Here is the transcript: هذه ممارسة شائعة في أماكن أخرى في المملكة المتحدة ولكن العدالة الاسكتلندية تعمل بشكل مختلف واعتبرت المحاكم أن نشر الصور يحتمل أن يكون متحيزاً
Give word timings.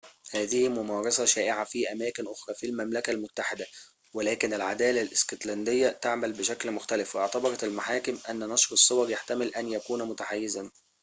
هذه 0.33 0.69
ممارسة 0.69 1.25
شائعة 1.25 1.63
في 1.63 1.91
أماكن 1.91 2.27
أخرى 2.27 2.55
في 2.55 2.65
المملكة 2.65 3.11
المتحدة 3.11 3.65
ولكن 4.13 4.53
العدالة 4.53 5.01
الاسكتلندية 5.01 5.89
تعمل 5.89 6.33
بشكل 6.33 6.71
مختلف 6.71 7.15
واعتبرت 7.15 7.63
المحاكم 7.63 8.19
أن 8.29 8.39
نشر 8.49 8.73
الصور 8.73 9.09
يحتمل 9.09 9.55
أن 9.55 9.71
يكون 9.71 10.03
متحيزاً 10.03 10.71